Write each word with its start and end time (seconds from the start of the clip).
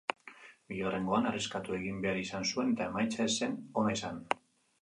Bigarrengoan 0.71 1.27
arriskatu 1.31 1.77
egin 1.79 2.01
behar 2.07 2.19
izan 2.23 2.49
zuen 2.55 2.75
eta 2.75 2.91
emaitza 2.93 3.29
ez 3.29 3.37
zen 3.37 3.57
ona 3.83 3.97
izan. 4.01 4.19